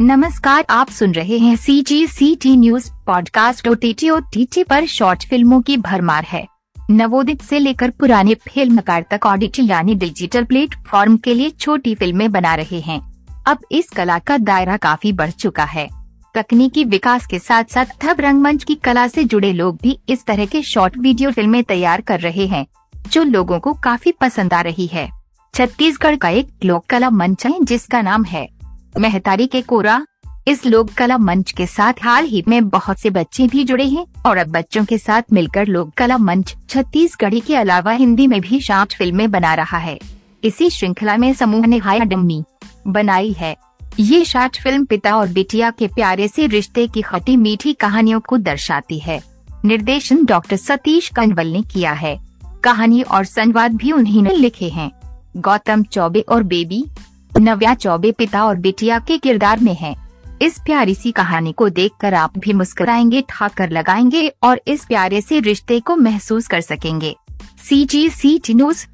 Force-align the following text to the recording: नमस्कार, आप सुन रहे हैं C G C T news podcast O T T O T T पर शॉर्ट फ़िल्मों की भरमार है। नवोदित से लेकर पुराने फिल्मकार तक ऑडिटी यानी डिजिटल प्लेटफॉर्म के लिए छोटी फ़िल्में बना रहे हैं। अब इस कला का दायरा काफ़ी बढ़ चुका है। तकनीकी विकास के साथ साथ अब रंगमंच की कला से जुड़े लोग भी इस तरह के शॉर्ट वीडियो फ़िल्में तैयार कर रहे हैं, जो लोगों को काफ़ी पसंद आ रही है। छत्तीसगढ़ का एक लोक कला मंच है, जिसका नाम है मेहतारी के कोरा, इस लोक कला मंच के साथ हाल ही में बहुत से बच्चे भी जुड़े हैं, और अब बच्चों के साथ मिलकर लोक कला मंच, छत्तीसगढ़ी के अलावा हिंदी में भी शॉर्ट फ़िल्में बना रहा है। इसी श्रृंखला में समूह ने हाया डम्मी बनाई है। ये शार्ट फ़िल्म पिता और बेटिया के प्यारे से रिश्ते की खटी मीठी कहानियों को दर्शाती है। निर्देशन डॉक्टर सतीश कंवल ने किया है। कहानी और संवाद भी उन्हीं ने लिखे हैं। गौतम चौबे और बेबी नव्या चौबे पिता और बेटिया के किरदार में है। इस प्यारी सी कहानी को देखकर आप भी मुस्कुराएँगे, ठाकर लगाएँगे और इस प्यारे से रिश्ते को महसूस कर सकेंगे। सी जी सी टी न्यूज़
नमस्कार, 0.00 0.64
आप 0.70 0.90
सुन 0.90 1.12
रहे 1.12 1.38
हैं 1.38 1.56
C 1.56 1.80
G 1.82 2.06
C 2.06 2.34
T 2.34 2.56
news 2.56 2.88
podcast 3.06 3.66
O 3.68 3.74
T 3.74 3.92
T 3.92 4.08
O 4.10 4.18
T 4.32 4.44
T 4.44 4.62
पर 4.64 4.84
शॉर्ट 4.86 5.24
फ़िल्मों 5.28 5.60
की 5.60 5.76
भरमार 5.76 6.24
है। 6.24 6.46
नवोदित 6.90 7.42
से 7.42 7.58
लेकर 7.58 7.90
पुराने 7.90 8.34
फिल्मकार 8.34 9.04
तक 9.10 9.26
ऑडिटी 9.26 9.66
यानी 9.66 9.94
डिजिटल 9.94 10.44
प्लेटफॉर्म 10.44 11.16
के 11.16 11.34
लिए 11.34 11.50
छोटी 11.50 11.94
फ़िल्में 11.94 12.30
बना 12.32 12.54
रहे 12.54 12.80
हैं। 12.80 13.00
अब 13.46 13.58
इस 13.72 13.90
कला 13.90 14.18
का 14.18 14.36
दायरा 14.36 14.76
काफ़ी 14.76 15.12
बढ़ 15.12 15.30
चुका 15.30 15.64
है। 15.64 15.88
तकनीकी 16.34 16.84
विकास 16.84 17.26
के 17.26 17.38
साथ 17.38 17.64
साथ 17.64 18.08
अब 18.08 18.20
रंगमंच 18.20 18.64
की 18.64 18.74
कला 18.74 19.06
से 19.08 19.24
जुड़े 19.24 19.52
लोग 19.52 19.78
भी 19.82 19.98
इस 20.08 20.24
तरह 20.26 20.46
के 20.46 20.62
शॉर्ट 20.62 20.96
वीडियो 20.98 21.30
फ़िल्में 21.30 21.62
तैयार 21.64 22.00
कर 22.00 22.20
रहे 22.20 22.46
हैं, 22.46 22.66
जो 23.08 23.22
लोगों 23.22 23.58
को 23.60 23.74
काफ़ी 23.74 24.12
पसंद 24.12 24.54
आ 24.54 24.60
रही 24.60 24.86
है। 24.86 25.08
छत्तीसगढ़ 25.54 26.16
का 26.16 26.28
एक 26.28 26.48
लोक 26.64 26.86
कला 26.86 27.10
मंच 27.10 27.46
है, 27.46 27.54
जिसका 27.62 28.02
नाम 28.02 28.24
है 28.24 28.59
मेहतारी 28.98 29.46
के 29.46 29.60
कोरा, 29.62 30.06
इस 30.48 30.66
लोक 30.66 30.90
कला 30.90 31.18
मंच 31.18 31.52
के 31.52 31.66
साथ 31.66 31.92
हाल 32.02 32.24
ही 32.24 32.42
में 32.48 32.68
बहुत 32.68 32.98
से 32.98 33.10
बच्चे 33.10 33.46
भी 33.46 33.64
जुड़े 33.64 33.84
हैं, 33.84 34.06
और 34.26 34.36
अब 34.36 34.46
बच्चों 34.46 34.84
के 34.84 34.98
साथ 34.98 35.22
मिलकर 35.32 35.66
लोक 35.66 35.92
कला 35.96 36.18
मंच, 36.18 36.54
छत्तीसगढ़ी 36.68 37.40
के 37.40 37.56
अलावा 37.56 37.92
हिंदी 37.92 38.26
में 38.26 38.40
भी 38.40 38.60
शॉर्ट 38.60 38.96
फ़िल्में 38.96 39.30
बना 39.30 39.54
रहा 39.54 39.78
है। 39.78 39.98
इसी 40.44 40.70
श्रृंखला 40.70 41.16
में 41.16 41.34
समूह 41.34 41.66
ने 41.66 41.76
हाया 41.76 42.04
डम्मी 42.04 42.44
बनाई 42.86 43.32
है। 43.32 43.56
ये 44.00 44.24
शार्ट 44.24 44.62
फ़िल्म 44.62 44.84
पिता 44.84 45.16
और 45.16 45.28
बेटिया 45.28 45.70
के 45.70 45.86
प्यारे 45.86 46.28
से 46.28 46.46
रिश्ते 46.46 46.86
की 46.86 47.02
खटी 47.02 47.36
मीठी 47.36 47.72
कहानियों 47.72 48.20
को 48.20 48.38
दर्शाती 48.38 48.98
है। 48.98 49.22
निर्देशन 49.64 50.24
डॉक्टर 50.24 50.56
सतीश 50.56 51.08
कंवल 51.08 51.46
ने 51.46 51.62
किया 51.62 51.92
है। 51.92 52.18
कहानी 52.64 53.02
और 53.02 53.24
संवाद 53.24 53.74
भी 53.74 53.92
उन्हीं 53.92 54.22
ने 54.22 54.36
लिखे 54.36 54.68
हैं। 54.68 54.90
गौतम 55.36 55.82
चौबे 55.82 56.20
और 56.20 56.42
बेबी 56.42 56.84
नव्या 57.38 57.74
चौबे 57.74 58.12
पिता 58.12 58.44
और 58.44 58.56
बेटिया 58.56 58.98
के 58.98 59.18
किरदार 59.18 59.60
में 59.60 59.74
है। 59.74 59.96
इस 60.42 60.58
प्यारी 60.58 60.94
सी 60.94 61.12
कहानी 61.12 61.52
को 61.52 61.68
देखकर 61.68 62.14
आप 62.14 62.38
भी 62.38 62.52
मुस्कुराएँगे, 62.52 63.20
ठाकर 63.28 63.70
लगाएँगे 63.70 64.32
और 64.42 64.60
इस 64.68 64.84
प्यारे 64.84 65.20
से 65.20 65.40
रिश्ते 65.40 65.80
को 65.80 65.96
महसूस 65.96 66.46
कर 66.46 66.60
सकेंगे। 66.60 67.16
सी 67.68 67.84
जी 67.84 68.08
सी 68.10 68.38
टी 68.38 68.54
न्यूज़ 68.54 68.86